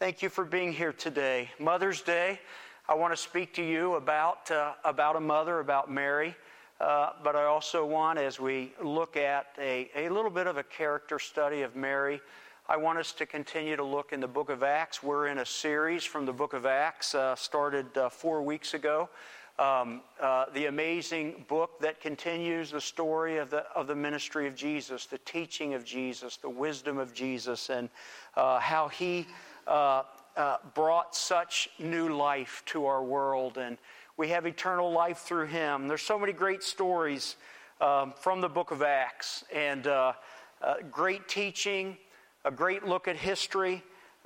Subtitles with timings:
[0.00, 1.50] Thank you for being here today.
[1.58, 2.40] Mother's Day,
[2.88, 6.34] I want to speak to you about, uh, about a mother, about Mary.
[6.80, 10.62] Uh, but I also want, as we look at a, a little bit of a
[10.62, 12.22] character study of Mary,
[12.66, 15.02] I want us to continue to look in the book of Acts.
[15.02, 19.10] We're in a series from the book of Acts, uh, started uh, four weeks ago.
[19.58, 24.54] Um, uh, the amazing book that continues the story of the, of the ministry of
[24.54, 27.90] Jesus, the teaching of Jesus, the wisdom of Jesus, and
[28.34, 29.26] uh, how he
[29.70, 30.02] uh,
[30.36, 33.56] uh, brought such new life to our world.
[33.56, 33.78] And
[34.16, 35.88] we have eternal life through him.
[35.88, 37.36] There's so many great stories
[37.80, 40.12] um, from the book of Acts, and uh,
[40.60, 41.96] uh, great teaching,
[42.44, 43.82] a great look at history.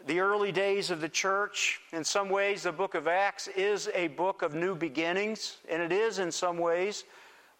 [0.07, 4.09] The early days of the church, in some ways, the book of Acts is a
[4.09, 7.05] book of new beginnings, and it is in some ways,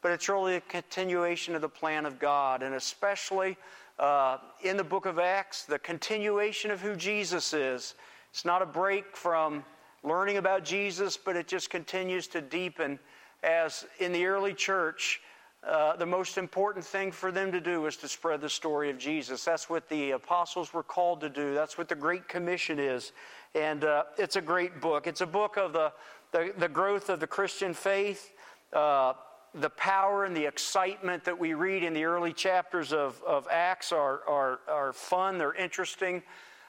[0.03, 3.57] but it's really a continuation of the plan of God, and especially
[3.99, 7.95] uh, in the book of Acts, the continuation of who Jesus is.
[8.31, 9.65] It's not a break from
[10.03, 12.99] learning about Jesus, but it just continues to deepen
[13.43, 15.21] as in the early church.
[15.67, 18.99] Uh, the most important thing for them to do is to spread the story of
[18.99, 19.45] Jesus.
[19.45, 21.55] That's what the apostles were called to do.
[21.55, 23.13] That's what the Great Commission is.
[23.55, 25.07] And uh, it's a great book.
[25.07, 25.93] It's a book of the,
[26.33, 28.33] the, the growth of the Christian faith,
[28.75, 29.15] uh,
[29.55, 33.93] the power and the excitement that we read in the early chapters of, of Acts
[33.93, 36.23] are, are, are fun, they're interesting,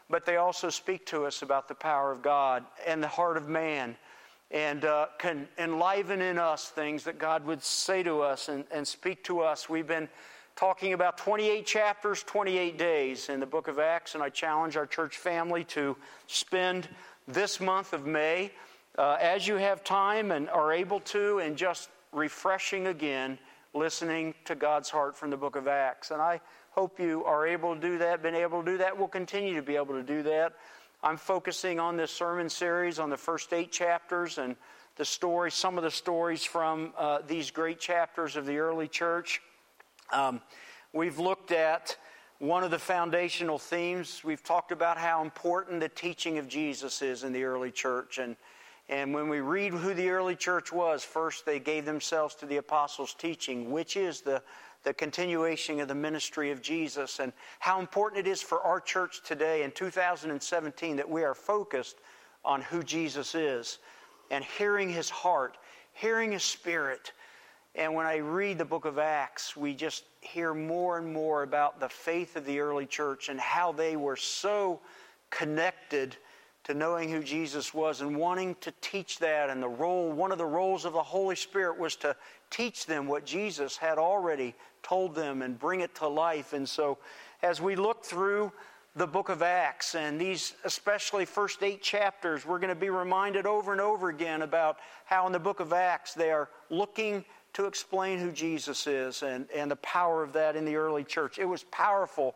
[0.10, 3.50] but they also speak to us about the power of God and the heart of
[3.50, 3.96] man
[4.52, 8.88] and uh, can enliven in us things that God would say to us and, and
[8.88, 9.68] speak to us.
[9.68, 10.08] We've been
[10.56, 14.86] talking about 28 chapters, 28 days in the book of Acts, and I challenge our
[14.86, 16.88] church family to spend
[17.28, 18.52] this month of May
[18.98, 23.38] uh, as you have time and are able to, and just refreshing again,
[23.74, 26.12] listening to God's heart from the book of Acts.
[26.12, 26.40] And I
[26.72, 29.62] hope you are able to do that, been able to do that, will continue to
[29.62, 30.54] be able to do that.
[31.04, 34.56] I'm focusing on this sermon series on the first eight chapters and
[34.96, 39.42] the story, some of the stories from uh, these great chapters of the early church.
[40.12, 40.42] Um,
[40.94, 41.98] we've looked at
[42.40, 44.22] one of the foundational themes.
[44.24, 48.20] We've talked about how important the teaching of Jesus is in the early church.
[48.20, 48.38] And
[48.88, 52.58] and when we read who the early church was, first they gave themselves to the
[52.58, 54.44] apostles' teaching, which is the,
[54.84, 59.22] the continuation of the ministry of Jesus, and how important it is for our church
[59.24, 61.98] today in 2017 that we are focused
[62.44, 63.80] on who Jesus is
[64.30, 65.58] and hearing his heart,
[65.94, 67.12] hearing his spirit.
[67.74, 71.80] And when I read the book of Acts, we just hear more and more about
[71.80, 74.80] the faith of the early church and how they were so
[75.32, 76.18] connected
[76.66, 79.50] to knowing who Jesus was and wanting to teach that.
[79.50, 82.16] And the role, one of the roles of the Holy Spirit was to
[82.50, 84.54] teach them what Jesus had already
[84.84, 86.54] told them and bring it to life.
[86.54, 86.98] And so,
[87.42, 88.52] as we look through
[88.96, 93.46] the book of Acts and these, especially first eight chapters, we're going to be reminded
[93.46, 97.66] over and over again about how in the book of Acts they are looking to
[97.66, 101.40] explain who Jesus is and, and the power of that in the early church.
[101.40, 102.36] It was powerful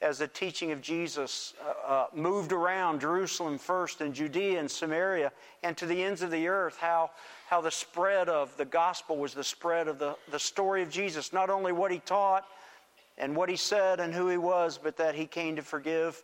[0.00, 5.32] as the teaching of Jesus uh, uh, moved around Jerusalem first and Judea and Samaria
[5.62, 7.10] and to the ends of the earth, how,
[7.48, 11.32] how the spread of the gospel was the spread of the, the story of Jesus,
[11.32, 12.44] not only what he taught
[13.16, 16.22] and what he said and who he was, but that he came to forgive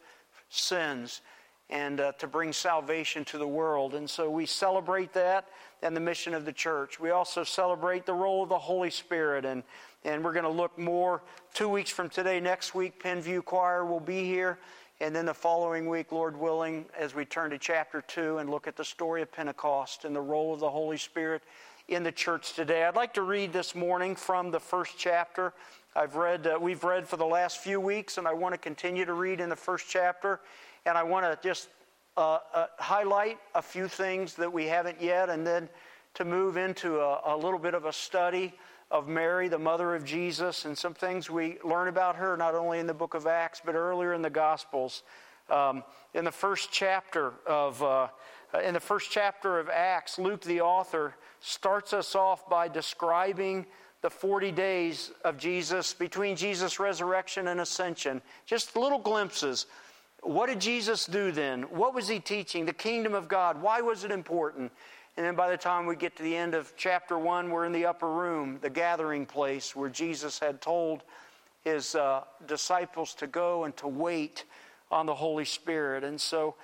[0.51, 1.21] sins
[1.71, 3.95] and uh, to bring salvation to the world.
[3.95, 5.49] And so we celebrate that
[5.83, 7.01] and the mission of the church.
[7.01, 9.63] We also celebrate the role of the Holy Spirit and
[10.05, 11.23] and we're going to look more
[11.55, 12.41] two weeks from today.
[12.41, 14.59] Next week, Penview Choir will be here.
[15.01, 18.69] And then the following week, Lord willing, as we turn to chapter 2 and look
[18.69, 21.43] at the story of Pentecost and the role of the Holy Spirit
[21.89, 22.85] in the church today.
[22.85, 25.53] I'd like to read this morning from the first chapter.
[25.97, 29.05] I've read, uh, we've read for the last few weeks, and I want to continue
[29.05, 30.41] to read in the first chapter.
[30.87, 31.69] And I want to just
[32.17, 35.69] uh, uh, highlight a few things that we haven't yet, and then
[36.15, 38.55] to move into a, a little bit of a study
[38.91, 42.79] of Mary, the mother of Jesus, and some things we learn about her not only
[42.79, 45.03] in the book of Acts, but earlier in the Gospels.
[45.51, 45.85] Um,
[46.15, 48.09] in the first chapter of uh,
[48.63, 53.67] in the first chapter of Acts, Luke, the author, starts us off by describing
[54.01, 58.23] the 40 days of Jesus between Jesus' resurrection and ascension.
[58.47, 59.67] Just little glimpses.
[60.23, 61.63] What did Jesus do then?
[61.63, 62.65] What was he teaching?
[62.65, 63.61] The kingdom of God.
[63.61, 64.73] Why was it important?
[65.17, 67.73] And then by the time we get to the end of chapter one, we're in
[67.73, 71.03] the upper room, the gathering place where Jesus had told
[71.63, 74.45] his uh, disciples to go and to wait
[74.91, 76.03] on the Holy Spirit.
[76.05, 76.57] And so,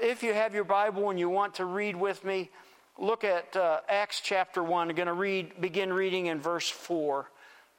[0.00, 2.50] if you have your Bible and you want to read with me,
[2.98, 4.90] look at uh, Acts chapter 1.
[4.90, 7.30] I'm going to read, begin reading in verse 4.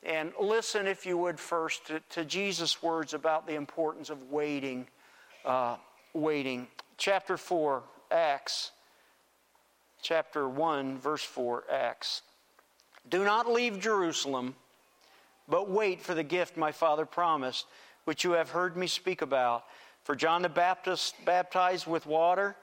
[0.03, 4.87] And listen, if you would, first to, to Jesus' words about the importance of waiting.
[5.43, 5.75] Uh,
[6.13, 6.67] waiting.
[6.97, 8.71] Chapter 4, Acts.
[10.07, 12.21] Chapter 1, verse 4, Acts.
[13.09, 14.53] Do not leave Jerusalem,
[15.49, 17.65] but wait for the gift my Father promised,
[18.03, 19.63] which you have heard me speak about.
[20.03, 22.55] For John the Baptist baptized with water,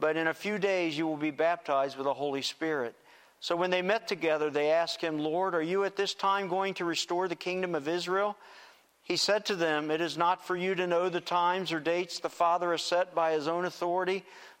[0.00, 2.94] but in a few days you will be baptized with the Holy Spirit.
[3.40, 6.72] So when they met together, they asked him, Lord, are you at this time going
[6.74, 8.38] to restore the kingdom of Israel?
[9.02, 12.20] He said to them, It is not for you to know the times or dates
[12.20, 14.24] the Father has set by his own authority,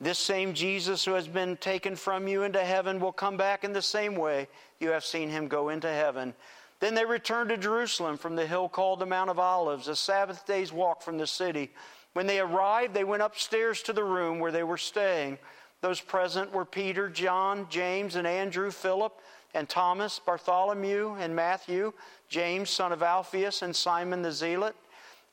[0.00, 3.72] This same Jesus who has been taken from you into heaven will come back in
[3.72, 4.48] the same way
[4.80, 6.34] you have seen him go into heaven.
[6.80, 10.44] Then they returned to Jerusalem from the hill called the Mount of Olives, a Sabbath
[10.46, 11.70] day's walk from the city.
[12.12, 15.38] When they arrived, they went upstairs to the room where they were staying.
[15.80, 19.20] Those present were Peter, John, James, and Andrew, Philip
[19.54, 21.92] and Thomas, Bartholomew, and Matthew,
[22.28, 24.74] James, son of Alphaeus, and Simon the Zealot,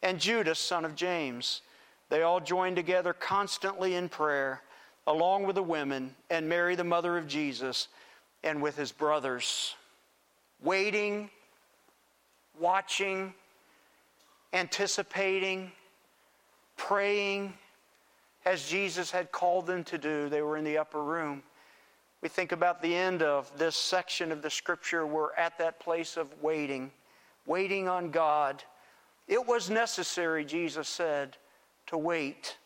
[0.04, 1.62] and Judas, son of James.
[2.12, 4.62] They all joined together constantly in prayer,
[5.08, 7.88] along with the women, and Mary, the mother of Jesus,
[8.44, 9.76] and with his brothers,
[10.62, 11.30] waiting,
[12.60, 13.34] watching,
[14.52, 15.72] anticipating,
[16.76, 17.54] praying,
[18.44, 20.28] as Jesus had called them to do.
[20.28, 21.42] They were in the upper room.
[22.22, 25.08] We think about the end of this section of the scripture.
[25.08, 26.92] We're at that place of waiting,
[27.46, 28.66] waiting on God.
[29.30, 31.38] It was necessary, Jesus said,
[31.92, 32.58] to wait.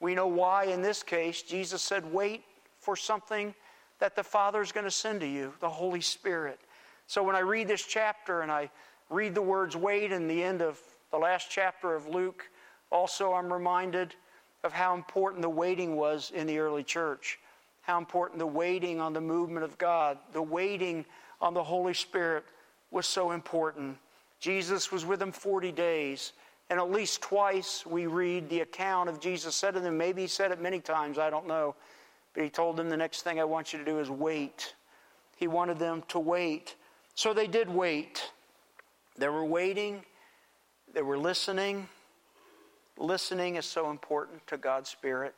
[0.00, 1.42] We know why in this case.
[1.42, 2.44] Jesus said, wait
[2.78, 3.54] for something
[3.98, 6.60] that the Father is going to send to you, the Holy Spirit.
[7.06, 8.70] So when I read this chapter and I
[9.10, 10.78] read the words wait in the end of
[11.10, 12.44] the last chapter of Luke,
[12.90, 14.14] also I'm reminded
[14.62, 17.38] of how important the waiting was in the early church
[17.84, 21.04] how important the waiting on the movement of God, the waiting
[21.40, 22.44] on the Holy Spirit
[22.90, 23.98] was so important.
[24.40, 26.32] Jesus was with them 40 days,
[26.70, 30.28] and at least twice we read the account of Jesus said to them, maybe he
[30.28, 31.74] said it many times, I don't know,
[32.32, 34.74] but he told them the next thing I want you to do is wait.
[35.36, 36.76] He wanted them to wait.
[37.14, 38.30] So they did wait.
[39.16, 40.02] They were waiting,
[40.92, 41.88] they were listening.
[42.96, 45.34] Listening is so important to God's Spirit.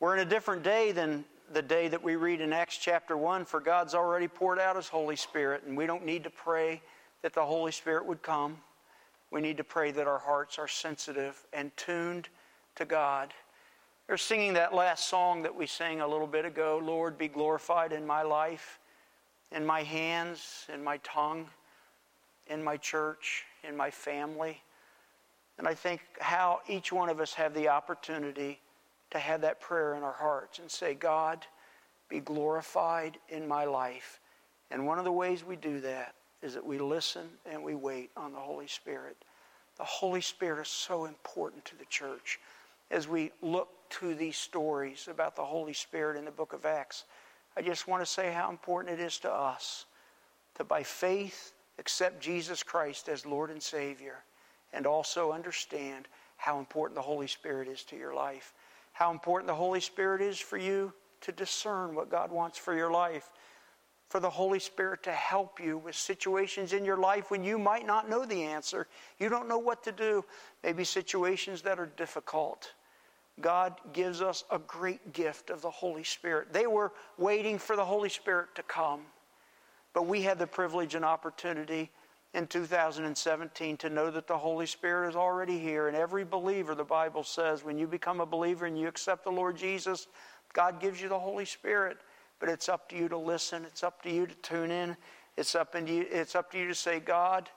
[0.00, 3.44] We're in a different day than the day that we read in Acts chapter 1,
[3.44, 6.80] for God's already poured out His Holy Spirit, and we don't need to pray
[7.22, 8.56] that the Holy Spirit would come.
[9.30, 12.28] We need to pray that our hearts are sensitive and tuned
[12.76, 13.32] to God.
[14.06, 17.92] They're singing that last song that we sang a little bit ago Lord, be glorified
[17.92, 18.80] in my life,
[19.52, 21.46] in my hands, in my tongue,
[22.48, 24.60] in my church, in my family.
[25.58, 28.60] And I think how each one of us have the opportunity
[29.10, 31.46] to have that prayer in our hearts and say, God,
[32.08, 34.20] be glorified in my life.
[34.70, 38.10] And one of the ways we do that is that we listen and we wait
[38.16, 39.16] on the Holy Spirit.
[39.76, 42.40] The Holy Spirit is so important to the church.
[42.90, 47.04] As we look to these stories about the Holy Spirit in the book of Acts,
[47.56, 49.86] I just want to say how important it is to us
[50.56, 54.18] to, by faith, accept Jesus Christ as Lord and Savior
[54.72, 58.54] and also understand how important the Holy Spirit is to your life
[58.92, 60.92] how important the Holy Spirit is for you
[61.22, 63.30] to discern what God wants for your life.
[64.10, 67.86] For the Holy Spirit to help you with situations in your life when you might
[67.86, 68.88] not know the answer.
[69.20, 70.24] You don't know what to do.
[70.64, 72.72] Maybe situations that are difficult.
[73.40, 76.52] God gives us a great gift of the Holy Spirit.
[76.52, 79.02] They were waiting for the Holy Spirit to come.
[79.92, 81.88] But we had the privilege and opportunity
[82.34, 85.86] in 2017 to know that the Holy Spirit is already here.
[85.86, 89.30] And every believer, the Bible says, when you become a believer and you accept the
[89.30, 90.08] Lord Jesus,
[90.52, 91.98] God gives you the Holy Spirit.
[92.40, 94.96] But it's up to you to listen, it's up to you to tune in,
[95.36, 97.48] it's up, to you, it's up to you to say, God,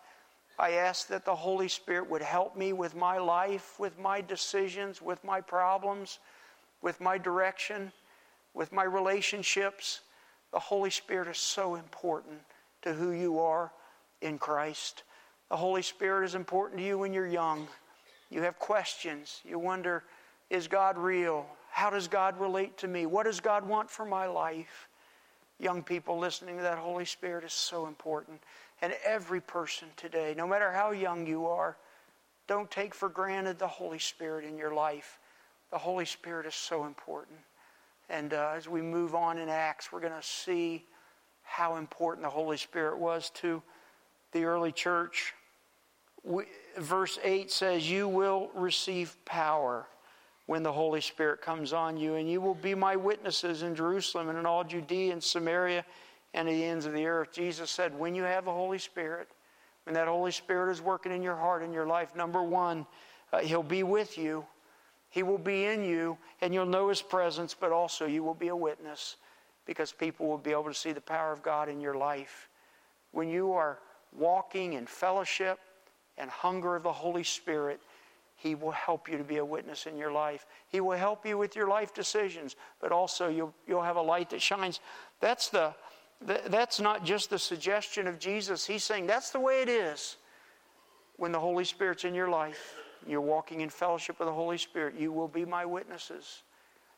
[0.60, 5.02] I ask that the Holy Spirit would help me with my life, with my decisions,
[5.02, 6.20] with my problems,
[6.82, 7.92] with my direction,
[8.54, 10.02] with my relationships.
[10.52, 12.40] The Holy Spirit is so important
[12.84, 13.72] to who you are
[14.22, 15.04] in Christ.
[15.50, 17.68] The Holy Spirit is important to you when you're young.
[18.30, 19.42] You have questions.
[19.44, 20.04] You wonder,
[20.50, 21.48] is God real?
[21.74, 23.08] How does God relate to me?
[23.08, 24.88] What does God want for my life?
[25.60, 28.40] Young people listening to that Holy Spirit is so important.
[28.84, 31.76] And every person today, no matter how young you are,
[32.46, 35.18] don't take for granted the Holy Spirit in your life.
[35.72, 37.40] The Holy Spirit is so important.
[38.08, 40.86] And uh, as we move on in Acts, we're going to see
[41.42, 43.64] how important the Holy Spirit was to
[44.32, 45.34] the early church.
[46.24, 46.44] We,
[46.78, 49.88] verse 8 says, You will receive power
[50.46, 54.30] when the Holy Spirit comes on you, and you will be my witnesses in Jerusalem
[54.30, 55.86] and in all Judea and Samaria
[56.34, 57.32] and the ends of the earth.
[57.32, 59.30] Jesus said, When you have the Holy Spirit,
[59.86, 62.86] when that Holy Spirit is working in your heart and your life, number one,
[63.32, 64.46] uh, He'll be with you.
[65.10, 68.48] He will be in you, and you'll know His presence, but also you will be
[68.50, 69.18] a witness
[69.66, 72.50] because people will be able to see the power of God in your life.
[73.12, 73.80] When you are
[74.12, 75.60] walking in fellowship
[76.18, 77.80] and hunger of the Holy Spirit,
[78.44, 80.46] He will help you to be a witness in your life.
[80.68, 84.32] He will help you with your life decisions, but also you'll, you'll have a light
[84.32, 84.82] that shines.
[85.22, 85.74] That's, the,
[86.22, 88.66] that's not just the suggestion of Jesus.
[88.66, 90.18] He's saying that's the way it is
[91.16, 92.76] when the Holy Spirit's in your life.
[93.08, 94.96] You're walking in fellowship with the Holy Spirit.
[95.00, 96.44] You will be my witnesses.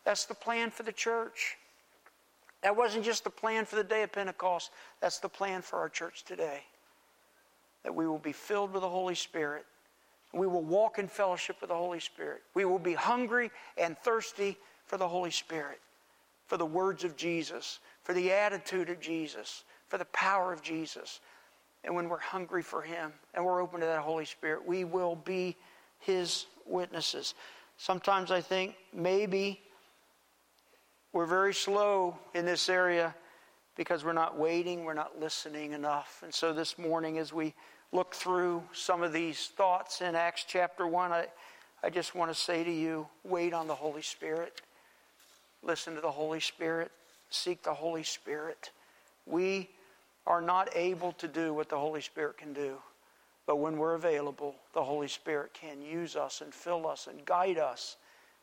[0.03, 1.57] That's the plan for the church.
[2.63, 5.89] That wasn't just the plan for the day of Pentecost, that's the plan for our
[5.89, 6.63] church today.
[7.83, 9.63] That we will be filled with the Holy Spirit.
[10.35, 12.41] We will walk in fellowship with the Holy Spirit.
[12.53, 15.79] We will be hungry and thirsty for the Holy Spirit,
[16.47, 21.21] for the words of Jesus, for the attitude of Jesus, for the power of Jesus.
[21.85, 25.15] And when we're hungry for Him and we're open to that Holy Spirit, we will
[25.15, 25.55] be
[25.99, 27.33] His witnesses.
[27.77, 29.61] Sometimes I think maybe
[31.13, 33.15] we're very slow in this area
[33.77, 36.21] because we're not waiting, we're not listening enough.
[36.23, 37.53] And so this morning, as we
[37.91, 41.27] look through some of these thoughts in Acts chapter 1, I,
[41.83, 44.61] I just want to say to you wait on the Holy Spirit.
[45.63, 46.91] Listen to the Holy Spirit.
[47.29, 48.71] Seek the Holy Spirit.
[49.25, 49.69] We
[50.27, 52.77] are not able to do what the Holy Spirit can do.
[53.45, 57.57] But when we're available, the Holy Spirit can use us and fill us and guide
[57.57, 57.97] us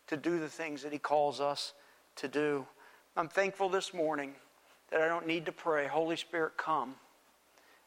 [0.06, 1.72] to do the things that He calls us
[2.16, 2.66] to do.
[3.16, 4.34] I'm thankful this morning
[4.90, 6.94] that I don't need to pray, Holy Spirit, come.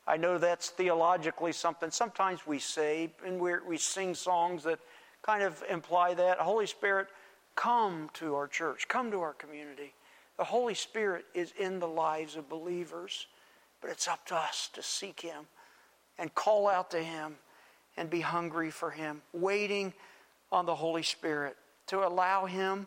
[0.07, 4.79] I know that's theologically something sometimes we say, and we sing songs that
[5.23, 6.37] kind of imply that.
[6.37, 7.07] Holy Spirit,
[7.55, 9.93] come to our church, come to our community.
[10.37, 13.27] The Holy Spirit is in the lives of believers,
[13.81, 15.47] but it's up to us to seek Him
[16.19, 17.35] and call out to Him
[17.97, 19.93] and be hungry for Him, waiting
[20.51, 21.55] on the Holy Spirit
[21.87, 22.85] to allow Him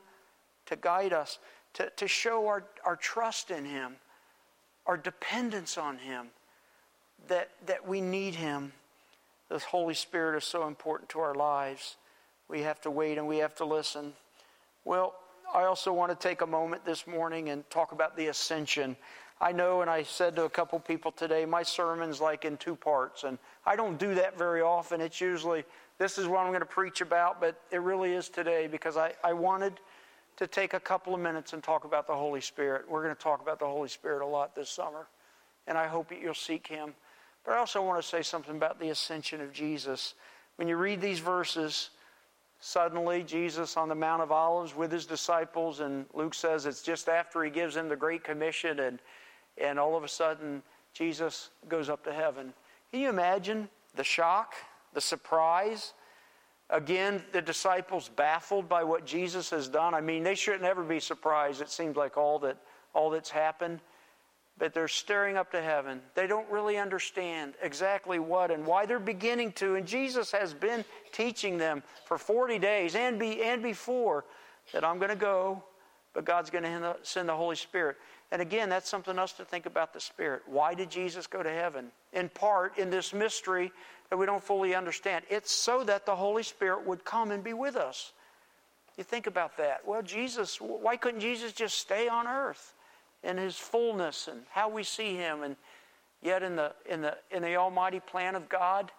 [0.67, 1.39] to guide us,
[1.75, 3.97] to, to show our, our trust in Him,
[4.87, 6.29] our dependence on Him,
[7.27, 8.73] that, that we need Him.
[9.49, 11.97] The Holy Spirit is so important to our lives.
[12.49, 14.13] We have to wait and we have to listen.
[14.85, 15.15] Well,
[15.53, 18.97] I also want to take a moment this morning and talk about the ascension.
[19.41, 22.75] I know, and I said to a couple people today, my sermon's like in two
[22.75, 25.01] parts, and I don't do that very often.
[25.01, 25.65] It's usually,
[25.99, 29.13] this is what I'm going to preach about, but it really is today because I,
[29.23, 29.75] I wanted
[30.39, 32.89] to take a couple of minutes and talk about the Holy Spirit.
[32.89, 35.07] We're going to talk about the Holy Spirit a lot this summer,
[35.67, 36.95] and I hope that you'll seek Him.
[37.49, 40.13] But I also want to say something about the ascension of Jesus.
[40.57, 41.89] When you read these verses,
[42.61, 47.09] suddenly Jesus on the Mount of Olives with his disciples, and Luke says it's just
[47.09, 48.99] after he gives them the Great Commission, and,
[49.57, 50.63] and all of a sudden
[50.93, 52.53] Jesus goes up to heaven.
[52.91, 54.53] Can you imagine the shock,
[54.93, 55.95] the surprise?
[56.69, 59.95] Again, the disciples baffled by what Jesus has done.
[59.95, 61.63] I mean, they shouldn't ever be surprised.
[61.63, 62.59] It seems like all that
[62.93, 63.81] all that's happened.
[64.59, 66.01] But they're staring up to heaven.
[66.15, 69.77] They don't really understand exactly what and why they're beginning to.
[69.77, 74.25] And Jesus has been teaching them for 40 days and, be, and before
[74.73, 75.63] that I'm going to go,
[76.13, 77.97] but God's going to send the Holy Spirit.
[78.31, 80.43] And again, that's something else to think about the Spirit.
[80.47, 81.93] Why did Jesus go to heaven?
[82.13, 83.73] In part, in this mystery
[84.11, 85.25] that we don't fully understand.
[85.31, 88.13] It's so that the Holy Spirit would come and be with us.
[88.97, 89.87] You think about that.
[89.87, 92.75] Well, Jesus, why couldn't Jesus just stay on earth
[93.23, 95.43] in his fullness and how we see him?
[95.43, 95.57] And
[96.23, 98.91] yet, in the, in the, in the almighty plan of God,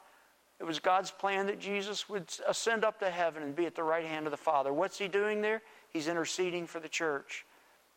[0.60, 3.84] it was God's plan that Jesus would ascend up to heaven and be at the
[3.84, 4.74] right hand of the Father.
[4.74, 5.62] What's he doing there?
[5.92, 7.46] He's interceding for the church,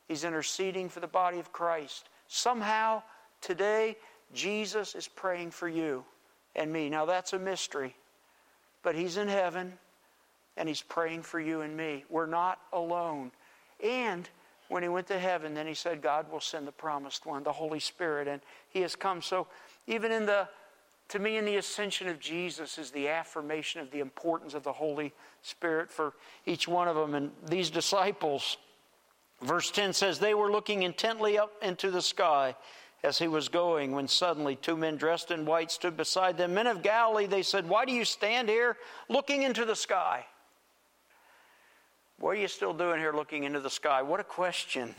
[0.09, 2.09] he's interceding for the body of Christ.
[2.29, 3.03] Somehow,
[3.41, 3.97] today,
[4.33, 6.05] Jesus is praying for you
[6.55, 6.89] and me.
[6.89, 7.95] Now, that's a mystery,
[8.83, 9.75] but He's in heaven
[10.57, 12.05] and He's praying for you and me.
[12.09, 13.33] We're not alone.
[13.83, 14.29] And
[14.73, 17.53] when He went to heaven, then He said, God will send the promised one, the
[17.53, 19.23] Holy Spirit, and He has come.
[19.23, 19.47] So,
[19.87, 20.49] even in the
[21.09, 24.73] to me, in the ascension of Jesus is the affirmation of the importance of the
[24.73, 25.13] Holy
[25.43, 26.15] Spirit for
[26.47, 27.15] each one of them.
[27.15, 28.57] And these disciples,
[29.43, 32.57] verse 10 says, they were looking intently up into the sky
[33.05, 36.55] as he was going when suddenly two men dressed in white stood beside them.
[36.55, 38.79] Men of Galilee, they said, Why do you stand here
[39.11, 40.25] looking into the sky?
[42.23, 44.01] What are you still doing here looking into the sky?
[44.01, 44.95] What a question.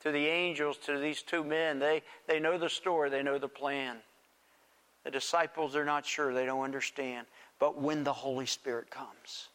[0.00, 1.78] to the angels, to these two men.
[1.78, 3.98] They, they know the story, they know the plan.
[5.04, 7.26] The disciples are not sure, they don't understand.
[7.58, 9.48] But when the Holy Spirit comes,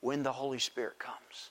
[0.00, 1.50] when the Holy Spirit comes,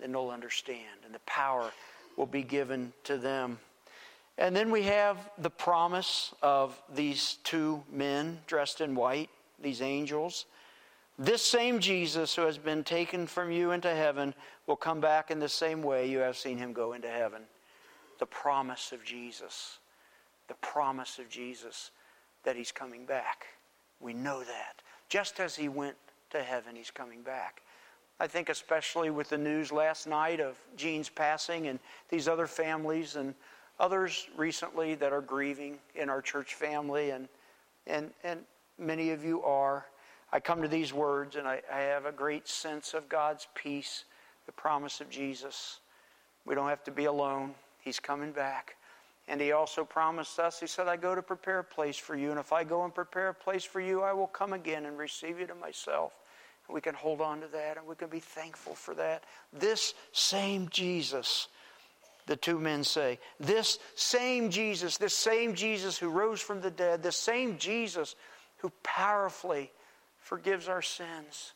[0.00, 1.70] then they'll understand, and the power
[2.16, 3.60] will be given to them.
[4.36, 9.30] And then we have the promise of these two men dressed in white,
[9.62, 10.46] these angels.
[11.22, 14.34] This same Jesus who has been taken from you into heaven
[14.66, 17.42] will come back in the same way you have seen him go into heaven.
[18.18, 19.78] The promise of Jesus.
[20.48, 21.92] The promise of Jesus
[22.42, 23.46] that he's coming back.
[24.00, 24.82] We know that.
[25.08, 25.94] Just as he went
[26.30, 27.62] to heaven, he's coming back.
[28.18, 33.14] I think, especially with the news last night of Jean's passing and these other families
[33.14, 33.32] and
[33.78, 37.28] others recently that are grieving in our church family, and,
[37.86, 38.40] and, and
[38.76, 39.86] many of you are.
[40.32, 44.04] I come to these words and I, I have a great sense of God's peace,
[44.46, 45.80] the promise of Jesus.
[46.46, 48.76] We don't have to be alone, He's coming back.
[49.28, 52.30] And he also promised us, he said, I go to prepare a place for you.
[52.30, 54.98] And if I go and prepare a place for you, I will come again and
[54.98, 56.12] receive you to myself.
[56.66, 59.24] And we can hold on to that and we can be thankful for that.
[59.52, 61.48] This same Jesus,
[62.26, 67.02] the two men say, this same Jesus, this same Jesus who rose from the dead,
[67.02, 68.16] this same Jesus
[68.58, 69.70] who powerfully
[70.32, 71.52] forgives our sins,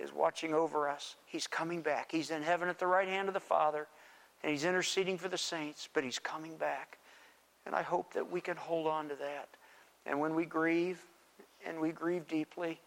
[0.00, 1.14] is watching over us.
[1.24, 2.10] He's coming back.
[2.10, 3.86] He's in heaven at the right hand of the Father
[4.42, 6.98] and He's interceding for the saints, but He's coming back.
[7.64, 9.50] And I hope that we can hold on to that.
[10.04, 11.00] And when we grieve,
[11.64, 12.80] and we grieve deeply,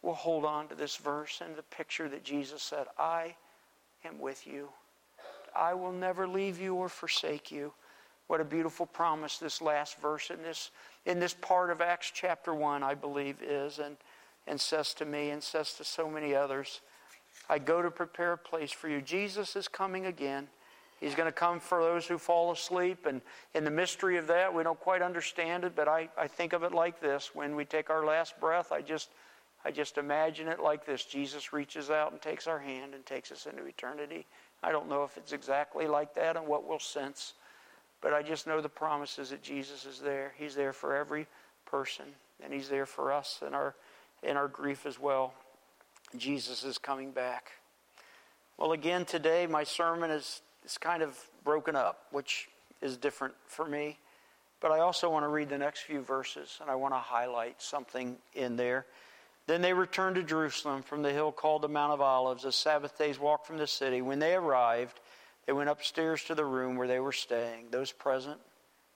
[0.00, 3.34] we'll hold on to this verse and the picture that Jesus said, I
[4.04, 4.68] am with you.
[5.56, 7.72] I will never leave you or forsake you.
[8.28, 10.70] What a beautiful promise this last verse in this,
[11.04, 13.96] in this part of Acts chapter 1, I believe, is, and,
[14.46, 16.80] and says to me and says to so many others.
[17.48, 19.00] I go to prepare a place for you.
[19.00, 20.48] Jesus is coming again.
[21.00, 23.06] He's going to come for those who fall asleep.
[23.06, 23.20] And
[23.54, 26.62] in the mystery of that, we don't quite understand it, but I, I think of
[26.62, 27.34] it like this.
[27.34, 29.10] When we take our last breath, I just,
[29.64, 33.32] I just imagine it like this Jesus reaches out and takes our hand and takes
[33.32, 34.26] us into eternity.
[34.62, 37.34] I don't know if it's exactly like that and what we'll sense,
[38.00, 40.32] but I just know the promises that Jesus is there.
[40.36, 41.26] He's there for every
[41.66, 42.06] person,
[42.44, 43.74] and He's there for us and our,
[44.22, 45.34] in our grief as well.
[46.16, 47.52] Jesus is coming back.
[48.58, 52.48] Well, again, today my sermon is it's kind of broken up, which
[52.80, 53.98] is different for me.
[54.60, 57.60] But I also want to read the next few verses, and I want to highlight
[57.60, 58.86] something in there.
[59.48, 62.96] Then they returned to Jerusalem from the hill called the Mount of Olives, a Sabbath
[62.96, 64.00] day's walk from the city.
[64.00, 65.00] When they arrived,
[65.46, 67.66] they went upstairs to the room where they were staying.
[67.70, 68.38] Those present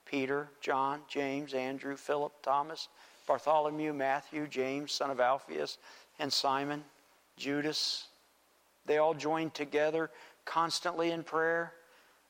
[0.05, 2.87] Peter, John, James, Andrew, Philip, Thomas,
[3.27, 5.77] Bartholomew, Matthew, James, son of Alphaeus,
[6.17, 6.83] and Simon,
[7.35, 8.07] Judas.
[8.85, 10.09] They all joined together
[10.45, 11.73] constantly in prayer,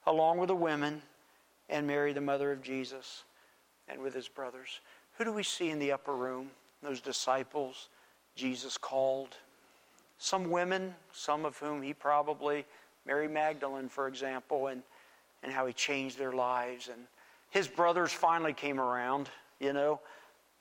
[0.05, 1.01] along with the women,
[1.69, 3.23] and Mary, the mother of Jesus,
[3.87, 4.81] and with his brothers.
[5.17, 6.49] Who do we see in the upper room?
[6.81, 7.89] Those disciples
[8.37, 9.35] Jesus called.
[10.19, 12.65] Some women, some of whom he probably,
[13.05, 14.83] Mary Magdalene, for example, and,
[15.43, 16.87] and how he changed their lives.
[16.87, 17.01] And
[17.49, 19.29] his brothers finally came around,
[19.59, 19.99] you know.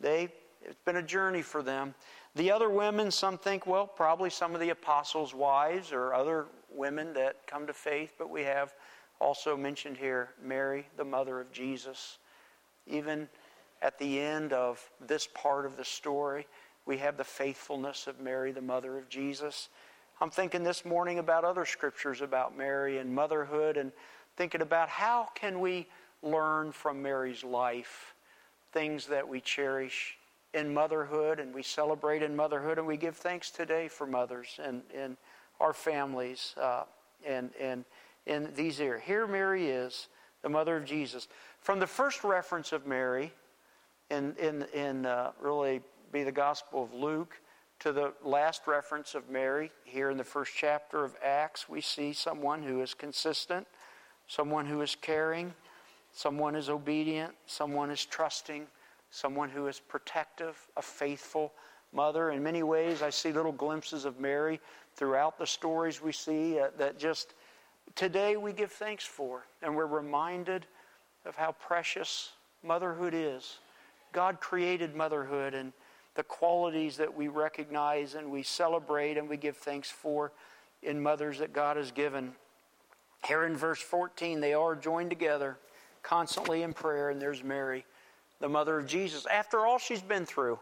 [0.00, 0.28] They,
[0.62, 1.94] it's been a journey for them.
[2.34, 7.14] The other women, some think, well, probably some of the apostles' wives or other women
[7.14, 8.74] that come to faith, but we have
[9.20, 12.18] also mentioned here Mary, the mother of Jesus.
[12.86, 13.28] Even
[13.82, 16.46] at the end of this part of the story,
[16.84, 19.68] we have the faithfulness of Mary, the mother of Jesus.
[20.20, 23.92] I'm thinking this morning about other scriptures about Mary and motherhood and
[24.36, 25.86] thinking about how can we
[26.22, 28.14] learn from Mary's life
[28.76, 30.18] things that we cherish
[30.52, 34.82] in motherhood and we celebrate in motherhood and we give thanks today for mothers and,
[34.94, 35.16] and
[35.60, 36.82] our families uh,
[37.26, 37.86] and, and
[38.26, 39.02] in these areas.
[39.06, 40.08] Here Mary is,
[40.42, 41.26] the mother of Jesus.
[41.58, 43.32] From the first reference of Mary
[44.10, 45.80] in, in, in uh, really
[46.12, 47.40] be the Gospel of Luke
[47.78, 52.12] to the last reference of Mary here in the first chapter of Acts, we see
[52.12, 53.66] someone who is consistent,
[54.28, 55.54] someone who is caring,
[56.16, 58.66] someone is obedient, someone is trusting,
[59.10, 61.52] someone who is protective, a faithful
[61.92, 62.30] mother.
[62.30, 64.58] In many ways, I see little glimpses of Mary
[64.94, 67.34] throughout the stories we see uh, that just
[67.94, 69.44] today we give thanks for.
[69.62, 70.64] And we're reminded
[71.26, 72.30] of how precious
[72.62, 73.58] motherhood is.
[74.12, 75.74] God created motherhood and
[76.14, 80.32] the qualities that we recognize and we celebrate and we give thanks for
[80.82, 82.32] in mothers that God has given.
[83.26, 85.58] Here in verse 14, they are joined together
[86.06, 87.84] constantly in prayer, and there's Mary,
[88.38, 89.26] the mother of Jesus.
[89.26, 90.58] After all she's been through,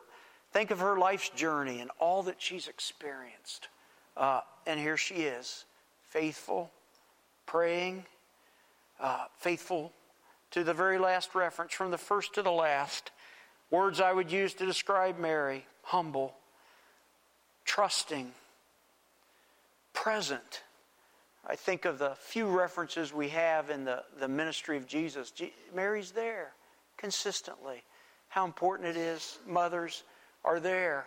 [0.53, 3.69] think of her life's journey and all that she's experienced.
[4.17, 5.67] Uh, and here she is,
[6.09, 6.71] faithful,
[7.45, 8.07] praying,
[8.99, 9.93] uh, faithful
[10.51, 13.11] to the very last reference, from the first to the last.
[13.71, 16.35] Words I would use to describe Mary humble,
[17.67, 18.33] trusting,
[19.93, 20.63] present.
[21.47, 25.33] I think of the few references we have in the, the ministry of Jesus.
[25.75, 26.53] Mary's there
[26.97, 27.83] consistently.
[28.29, 29.39] How important it is.
[29.47, 30.05] Mothers
[30.45, 31.07] are there.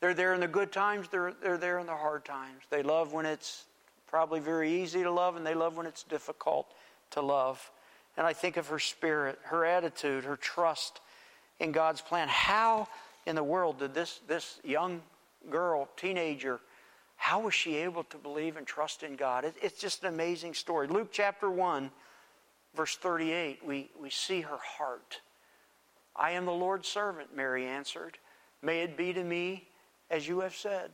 [0.00, 2.62] They're there in the good times, they're, they're there in the hard times.
[2.70, 3.64] They love when it's
[4.06, 6.72] probably very easy to love, and they love when it's difficult
[7.10, 7.70] to love.
[8.16, 11.00] And I think of her spirit, her attitude, her trust
[11.58, 12.28] in God's plan.
[12.28, 12.88] How
[13.26, 15.02] in the world did this, this young
[15.50, 16.60] girl, teenager,
[17.18, 19.44] how was she able to believe and trust in God?
[19.44, 20.86] It, it's just an amazing story.
[20.86, 21.90] Luke chapter 1,
[22.74, 25.20] verse 38, we, we see her heart.
[26.16, 28.18] I am the Lord's servant, Mary answered.
[28.62, 29.68] May it be to me
[30.10, 30.90] as you have said.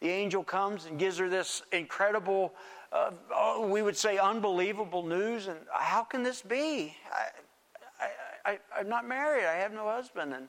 [0.00, 2.52] The angel comes and gives her this incredible,
[2.92, 5.48] uh, oh, we would say unbelievable news.
[5.48, 6.94] And how can this be?
[7.10, 8.04] I,
[8.44, 9.46] I, I, I'm not married.
[9.46, 10.34] I have no husband.
[10.34, 10.48] And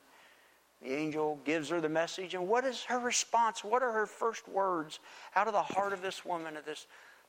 [0.82, 3.64] the angel gives her the message, and what is her response?
[3.64, 5.00] What are her first words
[5.34, 6.86] out of the heart of this woman, of this,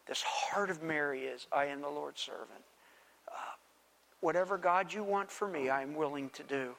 [0.07, 2.63] this heart of Mary is, I am the Lord's servant.
[3.27, 3.55] Uh,
[4.19, 6.75] whatever God you want for me, I am willing to do.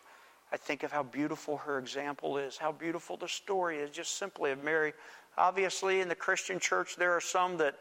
[0.52, 4.50] I think of how beautiful her example is, how beautiful the story is, just simply
[4.50, 4.92] of Mary.
[5.37, 7.76] Obviously, in the Christian church, there are some that,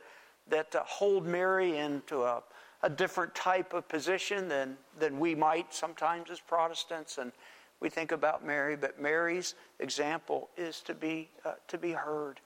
[0.50, 2.44] that uh, hold Mary into a,
[2.84, 7.18] a different type of position than, than we might sometimes as Protestants.
[7.18, 7.32] And
[7.80, 12.40] we think about Mary, but Mary's example is to be, uh, to be heard.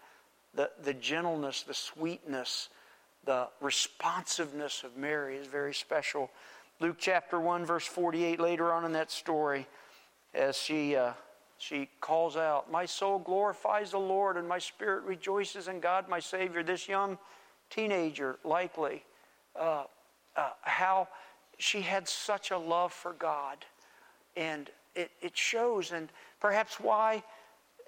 [0.54, 2.70] The, the gentleness, the sweetness,
[3.26, 6.30] the responsiveness of Mary is very special.
[6.82, 9.68] Luke chapter 1, verse 48, later on in that story,
[10.34, 11.14] as she, uh,
[11.58, 16.20] she calls out, My soul glorifies the Lord, and my spirit rejoices in God, my
[16.20, 16.64] Savior.
[16.64, 17.18] This young
[17.70, 19.06] teenager, likely,
[19.58, 19.84] uh,
[20.36, 21.08] uh, how
[21.58, 23.64] she had such a love for God.
[24.36, 27.24] And it, it shows, and perhaps why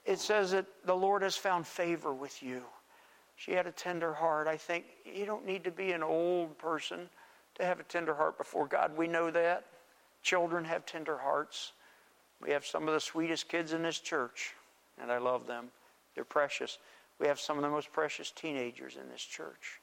[0.05, 2.61] it says that the Lord has found favor with you.
[3.35, 4.47] She had a tender heart.
[4.47, 7.09] I think you don't need to be an old person
[7.55, 8.95] to have a tender heart before God.
[8.97, 9.65] We know that.
[10.21, 11.73] Children have tender hearts.
[12.41, 14.53] We have some of the sweetest kids in this church,
[15.01, 15.69] and I love them.
[16.15, 16.77] They're precious.
[17.19, 19.79] We have some of the most precious teenagers in this church.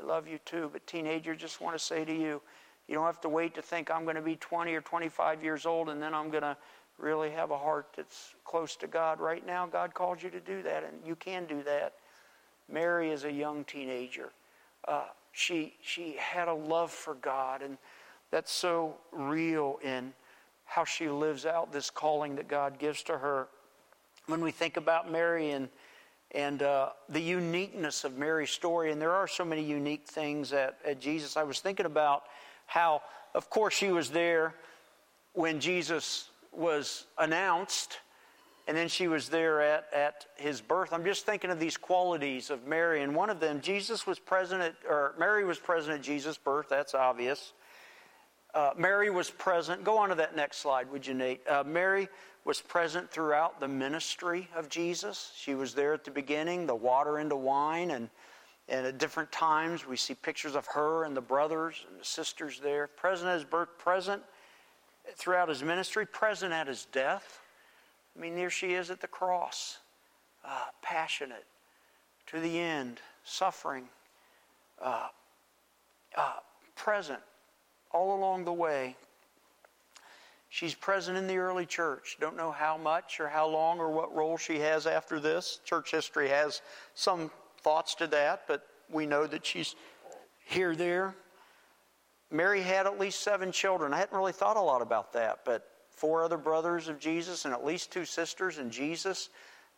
[0.00, 2.40] I love you too, but teenagers just want to say to you,
[2.88, 5.66] you don't have to wait to think I'm going to be 20 or 25 years
[5.66, 6.56] old and then I'm going to
[6.98, 9.20] really have a heart that's close to God.
[9.20, 11.94] Right now, God calls you to do that, and you can do that.
[12.70, 14.30] Mary is a young teenager.
[14.86, 17.78] Uh, she, she had a love for God, and
[18.30, 20.12] that's so real in
[20.64, 23.48] how she lives out this calling that God gives to her.
[24.26, 25.68] When we think about Mary and
[26.30, 30.78] and uh, the uniqueness of Mary's story, and there are so many unique things at,
[30.84, 31.36] at Jesus.
[31.36, 32.24] I was thinking about
[32.66, 33.02] how,
[33.34, 34.54] of course, she was there
[35.32, 37.98] when Jesus was announced,
[38.66, 40.92] and then she was there at, at his birth.
[40.92, 44.62] I'm just thinking of these qualities of Mary, and one of them, Jesus was present
[44.62, 47.52] at, or Mary was present at Jesus' birth, that's obvious.
[48.54, 49.82] Uh, Mary was present.
[49.82, 51.46] Go on to that next slide, would you, Nate?
[51.48, 52.08] Uh, Mary
[52.44, 55.32] was present throughout the ministry of Jesus.
[55.36, 58.08] She was there at the beginning, the water into wine, and
[58.68, 62.60] and at different times, we see pictures of her and the brothers and the sisters
[62.60, 62.86] there.
[62.86, 64.22] Present at his birth, present
[65.16, 67.40] throughout his ministry, present at his death.
[68.16, 69.78] I mean, there she is at the cross,
[70.44, 71.44] uh, passionate
[72.28, 73.84] to the end, suffering,
[74.80, 75.08] uh,
[76.16, 76.32] uh,
[76.74, 77.20] present
[77.92, 78.96] all along the way.
[80.48, 82.16] She's present in the early church.
[82.20, 85.58] Don't know how much or how long or what role she has after this.
[85.64, 86.62] Church history has
[86.94, 87.30] some
[87.64, 89.74] thoughts to that, but we know that she's
[90.44, 91.14] here, there.
[92.30, 93.92] Mary had at least seven children.
[93.92, 97.54] I hadn't really thought a lot about that, but four other brothers of Jesus and
[97.54, 99.30] at least two sisters and Jesus.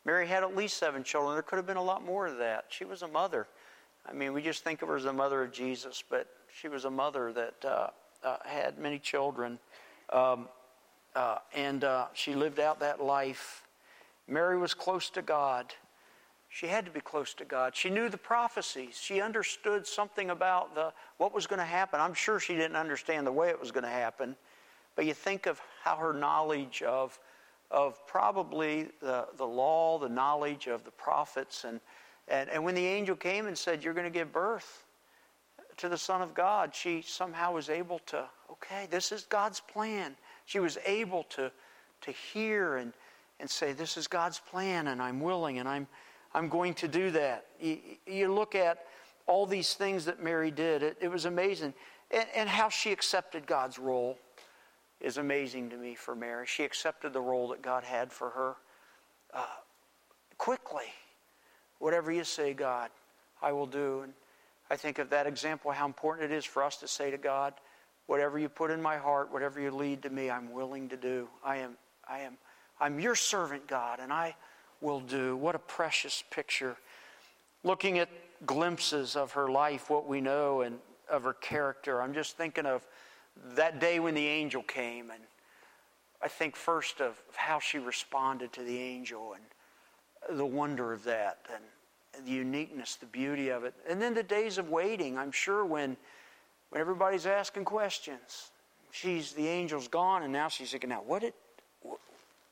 [0.05, 1.35] Mary had at least seven children.
[1.35, 2.65] There could have been a lot more of that.
[2.69, 3.47] She was a mother.
[4.09, 6.29] I mean, we just think of her as the mother of Jesus, but
[6.61, 7.89] she was a mother that uh,
[8.25, 9.59] uh, had many children.
[10.13, 10.49] Um,
[11.15, 13.65] uh, and uh, she lived out that life.
[14.29, 15.75] Mary was close to God.
[16.57, 17.77] She had to be close to God.
[17.77, 18.99] She knew the prophecies.
[18.99, 22.01] She understood something about the, what was going to happen.
[22.01, 24.35] I'm sure she didn't understand the way it was going to happen,
[24.95, 27.21] but you think of how her knowledge of,
[27.71, 31.79] of probably the, the law, the knowledge of the prophets, and,
[32.27, 34.87] and, and when the angel came and said, You're going to give birth
[35.77, 40.17] to the Son of God, she somehow was able to, okay, this is God's plan.
[40.47, 41.53] She was able to,
[42.01, 42.95] to hear and,
[43.41, 45.87] and say, This is God's plan, and I'm willing, and I'm
[46.37, 47.47] I'm going to do that.
[47.59, 48.85] You, you look at
[49.27, 51.73] all these things that Mary did, it, it was amazing.
[52.11, 54.19] and, and how she accepted God's role
[55.01, 56.47] is amazing to me for Mary.
[56.47, 58.57] She accepted the role that God had for her
[59.33, 59.47] uh,
[60.37, 60.85] quickly.
[61.79, 62.91] Whatever you say, God,
[63.41, 64.03] I will do.
[64.03, 64.13] And
[64.71, 67.55] I think of that example, how important it is for us to say to God,
[68.09, 71.29] whatever you put in my heart, whatever you lead to me, I'm willing to do.
[71.43, 72.37] I am, I am,
[72.79, 74.37] I'm your servant, God, and I
[74.81, 75.37] will do.
[75.37, 76.77] What a precious picture.
[77.65, 78.09] Looking at
[78.45, 80.79] glimpses of her life, what we know, and
[81.11, 82.03] of her character.
[82.03, 82.87] I'm just thinking of
[83.55, 85.23] that day when the angel came, and
[86.23, 91.39] I think first of how she responded to the angel and the wonder of that,
[91.53, 93.75] and the uniqueness, the beauty of it.
[93.89, 95.97] And then the days of waiting, I'm sure when,
[96.71, 98.51] when everybody's asking questions.
[98.91, 101.35] She's the angel's gone, and now she's thinking, now what did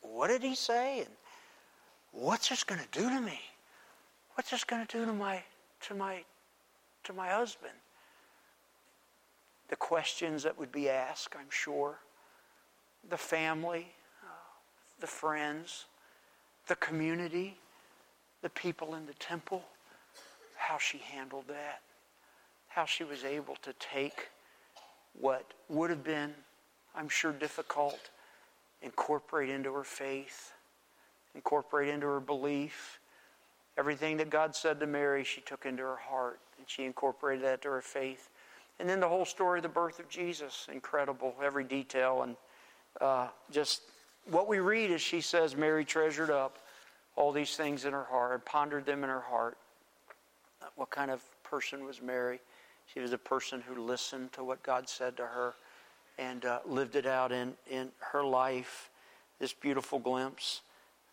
[0.02, 1.00] what did he say?
[1.00, 1.08] And
[2.14, 3.40] what's this going to do to me?
[4.34, 5.42] What's this going to do to my
[5.82, 6.24] to my
[7.04, 7.74] to my husband?
[9.68, 11.98] the questions that would be asked, I'm sure,
[13.08, 13.86] the family,
[14.22, 14.28] uh,
[15.00, 15.86] the friends,
[16.68, 17.56] the community,
[18.42, 19.64] the people in the temple,
[20.56, 21.80] how she handled that,
[22.68, 24.28] how she was able to take
[25.20, 26.32] what would have been,
[26.94, 28.10] I'm sure, difficult,
[28.82, 30.52] incorporate into her faith,
[31.34, 33.00] incorporate into her belief.
[33.76, 37.62] Everything that God said to Mary, she took into her heart, and she incorporated that
[37.62, 38.30] to her faith.
[38.78, 42.22] And then the whole story of the birth of Jesus, incredible, every detail.
[42.22, 42.36] And
[43.00, 43.82] uh, just
[44.30, 46.58] what we read is she says, Mary treasured up
[47.16, 49.56] all these things in her heart, pondered them in her heart.
[50.76, 52.40] What kind of person was Mary?
[52.92, 55.54] She was a person who listened to what God said to her
[56.18, 58.90] and uh, lived it out in, in her life.
[59.38, 60.62] This beautiful glimpse.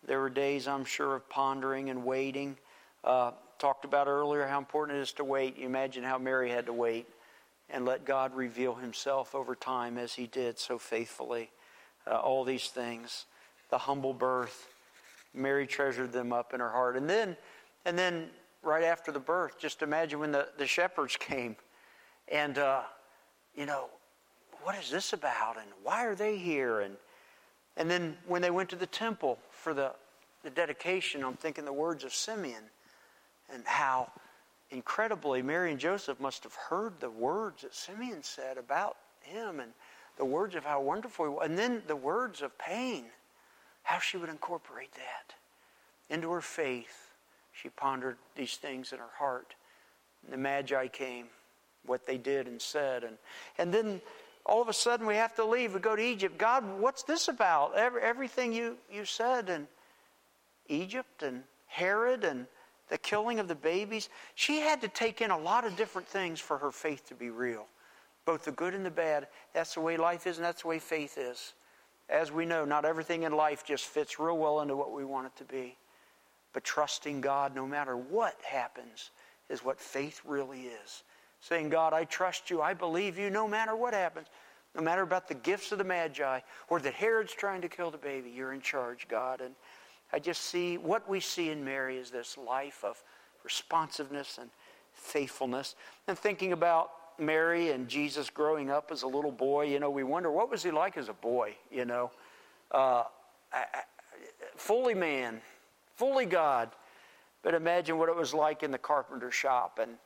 [0.06, 2.56] There were days, I'm sure, of pondering and waiting.
[3.04, 5.56] Uh, talked about earlier how important it is to wait.
[5.56, 7.06] You imagine how Mary had to wait
[7.70, 11.50] and let God reveal himself over time as he did so faithfully.
[12.06, 13.26] Uh, all these things,
[13.70, 14.66] the humble birth,
[15.32, 16.96] Mary treasured them up in her heart.
[16.96, 17.36] And then,
[17.84, 18.28] and then
[18.62, 21.56] right after the birth, just imagine when the, the shepherds came
[22.28, 22.82] and, uh,
[23.54, 23.86] you know,
[24.62, 25.56] what is this about?
[25.56, 26.80] And why are they here?
[26.80, 26.96] And,
[27.76, 29.92] and then when they went to the temple for the,
[30.42, 32.64] the dedication, I'm thinking the words of Simeon
[33.52, 34.10] and how
[34.70, 39.70] incredibly, Mary and Joseph must have heard the words that Simeon said about him and
[40.18, 43.04] the words of how wonderful he was, and then the words of pain,
[43.84, 45.34] how she would incorporate that
[46.12, 47.12] into her faith.
[47.52, 49.54] She pondered these things in her heart.
[50.28, 51.26] The Magi came,
[51.86, 53.16] what they did and said, and,
[53.58, 54.00] and then
[54.44, 55.74] all of a sudden we have to leave.
[55.74, 56.38] We go to Egypt.
[56.38, 57.76] God, what's this about?
[57.76, 59.66] Every, everything you, you said, and
[60.68, 62.46] Egypt and Herod and
[62.88, 64.08] the killing of the babies.
[64.34, 67.30] She had to take in a lot of different things for her faith to be
[67.30, 67.66] real,
[68.24, 69.28] both the good and the bad.
[69.54, 71.54] That's the way life is, and that's the way faith is.
[72.08, 75.28] As we know, not everything in life just fits real well into what we want
[75.28, 75.76] it to be.
[76.52, 79.10] But trusting God no matter what happens
[79.48, 81.04] is what faith really is.
[81.42, 82.62] Saying, God, I trust you.
[82.62, 84.28] I believe you no matter what happens.
[84.76, 87.98] No matter about the gifts of the Magi or that Herod's trying to kill the
[87.98, 89.40] baby, you're in charge, God.
[89.40, 89.54] And
[90.12, 93.02] I just see what we see in Mary is this life of
[93.44, 94.50] responsiveness and
[94.94, 95.74] faithfulness.
[96.06, 100.04] And thinking about Mary and Jesus growing up as a little boy, you know, we
[100.04, 102.12] wonder what was he like as a boy, you know?
[102.70, 103.04] Uh,
[104.56, 105.40] fully man,
[105.96, 106.70] fully God.
[107.42, 109.96] But imagine what it was like in the carpenter shop and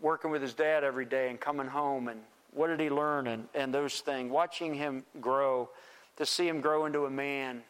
[0.00, 2.20] working with his dad every day and coming home and
[2.52, 4.30] what did he learn and, and those things.
[4.30, 5.68] Watching him grow,
[6.16, 7.62] to see him grow into a man,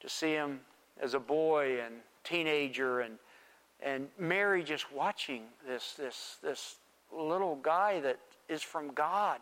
[0.00, 0.60] to see him
[1.00, 3.18] as a boy and teenager and
[3.82, 6.76] and Mary just watching this this this
[7.12, 9.40] little guy that is from God.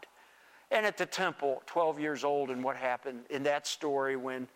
[0.71, 4.49] And at the temple, 12 years old, and what happened in that story when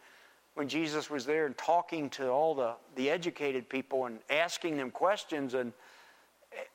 [0.54, 4.90] when Jesus was there and talking to all the, the educated people and asking them
[4.90, 5.74] questions and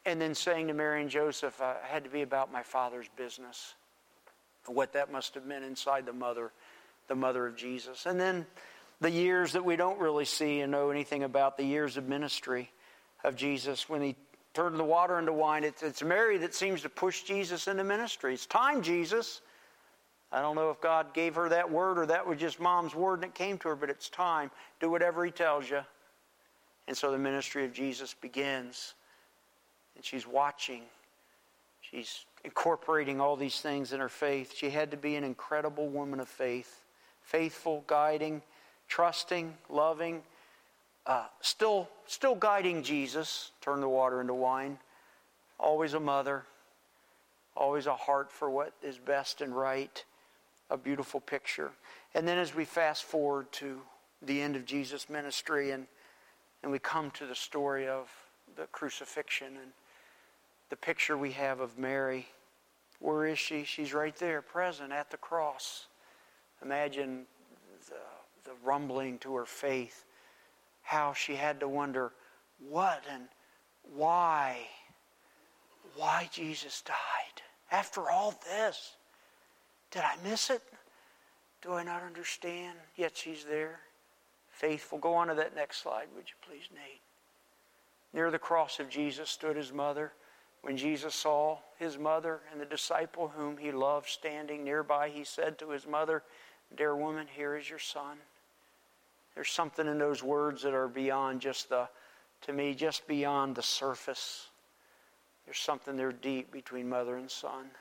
[0.06, 3.76] and then saying to Mary and Joseph, I had to be about my father's business.
[4.68, 6.52] What that must have meant inside the mother,
[7.08, 8.06] the mother of Jesus.
[8.06, 8.46] And then
[9.00, 12.72] the years that we don't really see and know anything about, the years of ministry
[13.24, 13.90] of Jesus.
[13.90, 14.16] When he
[14.54, 18.34] turned the water into wine, it's, it's Mary that seems to push Jesus into ministry.
[18.34, 19.42] It's time, Jesus.
[20.32, 23.16] I don't know if God gave her that word or that was just mom's word
[23.16, 24.52] and it came to her, but it's time.
[24.80, 25.82] Do whatever he tells you.
[26.88, 28.94] And so the ministry of Jesus begins.
[29.96, 30.84] And she's watching.
[31.82, 34.54] She's incorporating all these things in her faith.
[34.56, 36.82] She had to be an incredible woman of faith,
[37.22, 38.42] faithful, guiding,
[38.88, 40.22] trusting, loving,
[41.06, 44.78] uh, still, still guiding Jesus, turn the water into wine,
[45.60, 46.44] always a mother,
[47.56, 50.04] always a heart for what is best and right,
[50.70, 51.72] a beautiful picture.
[52.14, 53.82] And then as we fast forward to
[54.22, 55.88] the end of Jesus' ministry and,
[56.64, 58.10] and we come to the story of
[58.56, 59.72] the crucifixion and
[60.72, 62.26] the picture we have of Mary.
[63.00, 63.66] Where is she?
[63.66, 65.88] She's right there, present at the cross.
[66.64, 67.26] Imagine
[67.90, 70.06] the, the rumbling to her faith,
[70.82, 72.14] how she had to wonder
[72.70, 73.24] what and
[73.94, 74.60] why,
[75.98, 77.42] why Jesus died.
[77.70, 78.96] After all this,
[79.92, 80.62] did I miss it?
[81.62, 82.78] Do I not understand?
[82.96, 83.82] Yet she's there,
[84.50, 85.00] faithful.
[85.00, 87.02] Go on to that next slide, would you please, Nate?
[88.14, 90.14] Near the cross of Jesus stood his mother.
[90.62, 95.58] When Jesus saw his mother and the disciple whom he loved standing nearby, he said
[95.60, 96.24] to his mother,
[96.76, 98.18] Dear woman, here is your son.
[99.34, 101.88] There's something in those words that are beyond just the,
[102.42, 104.50] to me, just beyond the surface.
[105.46, 107.72] There's something there deep between mother and son,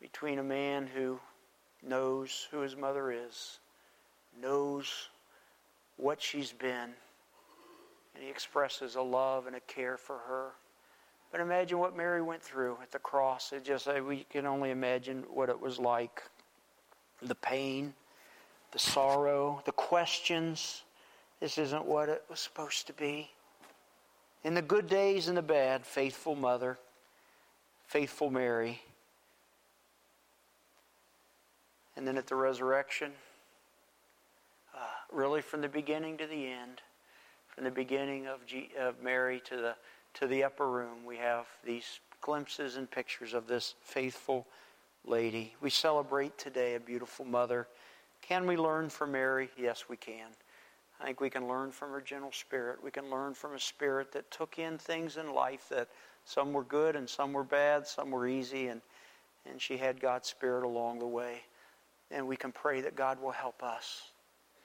[0.00, 1.20] between a man who
[1.82, 3.58] knows who his mother is,
[4.40, 5.08] knows
[5.96, 6.94] what she's been,
[8.14, 10.52] and he expresses a love and a care for her.
[11.30, 13.52] But imagine what Mary went through at the cross.
[13.52, 16.22] It just we can only imagine what it was like.
[17.22, 17.94] The pain,
[18.72, 20.82] the sorrow, the questions.
[21.38, 23.30] This isn't what it was supposed to be.
[24.42, 26.78] In the good days and the bad, faithful mother,
[27.86, 28.80] faithful Mary.
[31.96, 33.12] And then at the resurrection,
[34.74, 34.78] uh,
[35.12, 36.80] really from the beginning to the end,
[37.48, 39.74] from the beginning of, G- of Mary to the
[40.14, 44.46] to the upper room, we have these glimpses and pictures of this faithful
[45.04, 45.54] lady.
[45.60, 47.66] We celebrate today a beautiful mother.
[48.22, 49.48] Can we learn from Mary?
[49.56, 50.28] Yes, we can.
[51.00, 52.82] I think we can learn from her gentle spirit.
[52.82, 55.88] We can learn from a spirit that took in things in life that
[56.24, 58.82] some were good and some were bad, some were easy, and,
[59.50, 61.40] and she had God's spirit along the way.
[62.10, 64.10] And we can pray that God will help us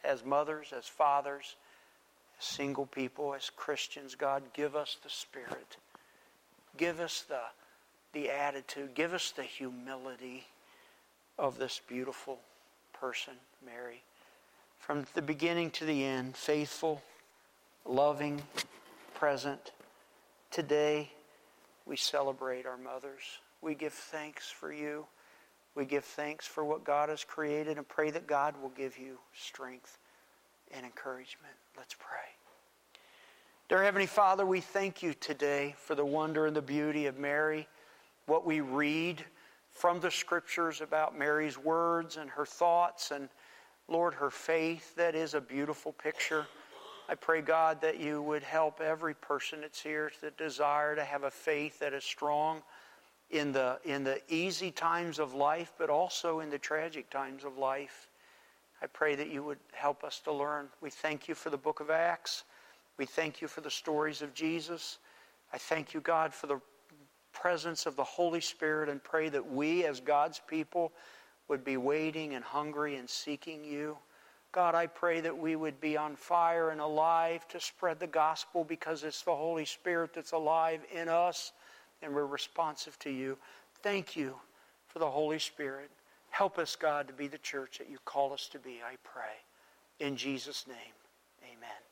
[0.03, 1.55] as mothers, as fathers,
[2.39, 5.77] single people, as Christians, God, give us the Spirit.
[6.77, 7.39] Give us the,
[8.13, 8.93] the attitude.
[8.95, 10.45] Give us the humility
[11.37, 12.39] of this beautiful
[12.93, 13.33] person,
[13.65, 14.03] Mary.
[14.79, 17.01] From the beginning to the end, faithful,
[17.85, 18.41] loving,
[19.13, 19.71] present.
[20.51, 21.11] Today,
[21.85, 23.39] we celebrate our mothers.
[23.61, 25.05] We give thanks for you.
[25.75, 29.17] We give thanks for what God has created and pray that God will give you
[29.33, 29.97] strength
[30.73, 31.53] and encouragement.
[31.77, 32.35] Let's pray.
[33.67, 37.67] Dear Heavenly Father, we thank you today for the wonder and the beauty of Mary,
[38.27, 39.25] what we read
[39.71, 43.27] from the scriptures about Mary's words and her thoughts and,
[43.87, 44.95] Lord, her faith.
[44.95, 46.45] That is a beautiful picture.
[47.09, 51.23] I pray, God, that you would help every person that's here to desire to have
[51.23, 52.61] a faith that is strong
[53.31, 57.57] in the, in the easy times of life, but also in the tragic times of
[57.57, 58.09] life.
[58.85, 60.67] I pray that you would help us to learn.
[60.79, 62.43] We thank you for the book of Acts.
[62.99, 64.99] We thank you for the stories of Jesus.
[65.51, 66.61] I thank you, God, for the
[67.33, 70.91] presence of the Holy Spirit and pray that we, as God's people,
[71.47, 73.97] would be waiting and hungry and seeking you.
[74.51, 78.63] God, I pray that we would be on fire and alive to spread the gospel
[78.63, 81.53] because it's the Holy Spirit that's alive in us
[82.03, 83.35] and we're responsive to you.
[83.81, 84.35] Thank you
[84.85, 85.89] for the Holy Spirit.
[86.35, 89.39] Help us, God, to be the church that you call us to be, I pray.
[90.05, 90.75] In Jesus' name,
[91.41, 91.84] amen.